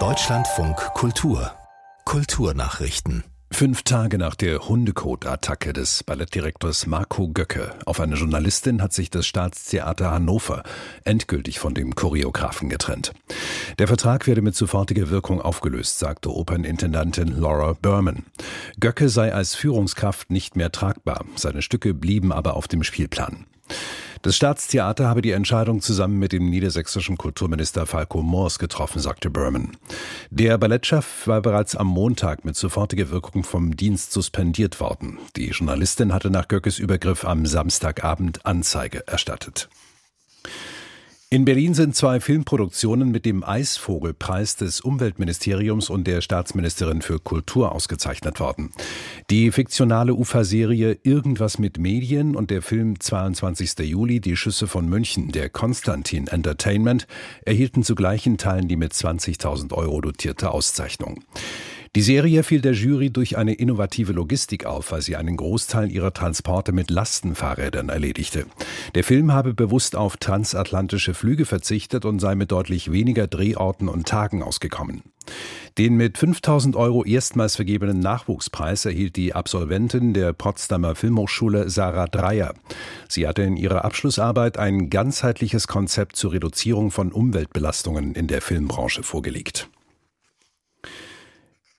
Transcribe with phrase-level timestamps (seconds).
[0.00, 1.52] Deutschlandfunk Kultur
[2.04, 9.10] Kulturnachrichten Fünf Tage nach der Hundekot-Attacke des Ballettdirektors Marco Göcke auf eine Journalistin hat sich
[9.10, 10.64] das Staatstheater Hannover
[11.04, 13.12] endgültig von dem Choreografen getrennt.
[13.78, 18.24] Der Vertrag werde mit sofortiger Wirkung aufgelöst, sagte Opernintendantin Laura Berman.
[18.80, 23.46] Göcke sei als Führungskraft nicht mehr tragbar, seine Stücke blieben aber auf dem Spielplan.
[24.24, 29.76] Das Staatstheater habe die Entscheidung zusammen mit dem niedersächsischen Kulturminister Falco Moors getroffen, sagte Berman.
[30.30, 35.18] Der Ballettchef war bereits am Montag mit sofortiger Wirkung vom Dienst suspendiert worden.
[35.36, 39.68] Die Journalistin hatte nach Göckes Übergriff am Samstagabend Anzeige erstattet.
[41.30, 47.72] In Berlin sind zwei Filmproduktionen mit dem Eisvogelpreis des Umweltministeriums und der Staatsministerin für Kultur
[47.72, 48.70] ausgezeichnet worden.
[49.30, 53.78] Die fiktionale Uferserie Irgendwas mit Medien und der Film 22.
[53.80, 57.08] Juli Die Schüsse von München der Konstantin Entertainment
[57.44, 61.24] erhielten zu gleichen Teilen die mit 20.000 Euro dotierte Auszeichnung.
[61.96, 66.12] Die Serie fiel der Jury durch eine innovative Logistik auf, weil sie einen Großteil ihrer
[66.12, 68.46] Transporte mit Lastenfahrrädern erledigte.
[68.96, 74.08] Der Film habe bewusst auf transatlantische Flüge verzichtet und sei mit deutlich weniger Drehorten und
[74.08, 75.02] Tagen ausgekommen.
[75.78, 82.54] Den mit 5000 Euro erstmals vergebenen Nachwuchspreis erhielt die Absolventin der Potsdamer Filmhochschule Sarah Dreyer.
[83.08, 89.04] Sie hatte in ihrer Abschlussarbeit ein ganzheitliches Konzept zur Reduzierung von Umweltbelastungen in der Filmbranche
[89.04, 89.68] vorgelegt.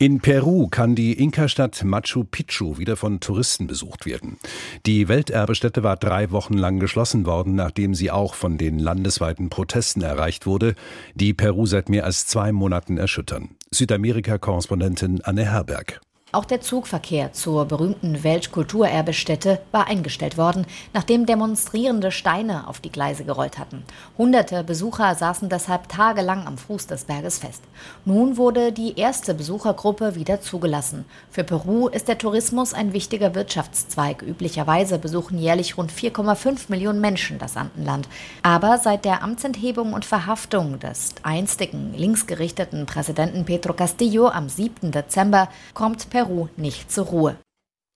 [0.00, 4.38] In Peru kann die Inka-Stadt Machu Picchu wieder von Touristen besucht werden.
[4.86, 10.02] Die Welterbestätte war drei Wochen lang geschlossen worden, nachdem sie auch von den landesweiten Protesten
[10.02, 10.76] erreicht wurde,
[11.16, 13.56] die Peru seit mehr als zwei Monaten erschüttern.
[13.72, 16.00] Südamerika-Korrespondentin Anne Herberg.
[16.30, 23.24] Auch der Zugverkehr zur berühmten Weltkulturerbestätte war eingestellt worden, nachdem Demonstrierende Steine auf die Gleise
[23.24, 23.82] gerollt hatten.
[24.18, 27.62] Hunderte Besucher saßen deshalb tagelang am Fuß des Berges fest.
[28.04, 31.06] Nun wurde die erste Besuchergruppe wieder zugelassen.
[31.30, 34.20] Für Peru ist der Tourismus ein wichtiger Wirtschaftszweig.
[34.20, 38.06] Üblicherweise besuchen jährlich rund 4,5 Millionen Menschen das Andenland.
[38.42, 44.90] Aber seit der Amtsenthebung und Verhaftung des einstigen linksgerichteten Präsidenten Pedro Castillo am 7.
[44.90, 47.38] Dezember kommt Peru Peru nicht zur Ruhe.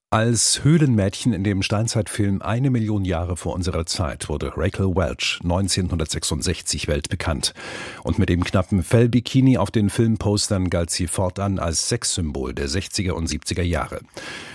[0.09, 6.87] Als Höhlenmädchen in dem Steinzeitfilm Eine Million Jahre vor unserer Zeit wurde Rachel Welch 1966
[6.87, 7.53] weltbekannt.
[8.01, 13.11] Und mit dem knappen Fellbikini auf den Filmpostern galt sie fortan als Sexsymbol der 60er
[13.11, 13.99] und 70er Jahre.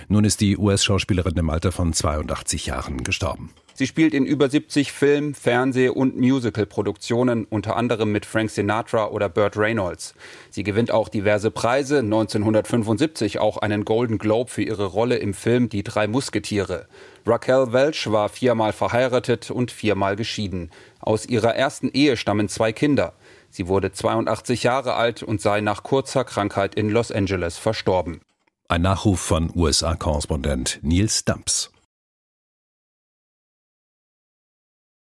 [0.09, 3.51] Nun ist die US-Schauspielerin im Alter von 82 Jahren gestorben.
[3.79, 9.29] Sie spielt in über 70 Film-, Fernseh- und Musical-Produktionen, unter anderem mit Frank Sinatra oder
[9.29, 10.17] Burt Reynolds.
[10.51, 15.69] Sie gewinnt auch diverse Preise, 1975 auch einen Golden Globe für ihre Rolle im Film
[15.69, 16.89] Die drei Musketiere.
[17.25, 20.73] Raquel Welch war viermal verheiratet und viermal geschieden.
[20.99, 23.13] Aus ihrer ersten Ehe stammen zwei Kinder.
[23.49, 28.23] Sie wurde 82 Jahre alt und sei nach kurzer Krankheit in Los Angeles verstorben.
[28.67, 31.71] Ein Nachruf von USA-Korrespondent Nils Dumps.